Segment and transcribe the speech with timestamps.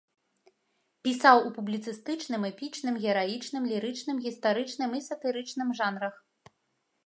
[1.07, 6.15] Пісаў у публіцыстычным, эпічным, гераічным, лірычным, гістарычным і сатырычным жанрах.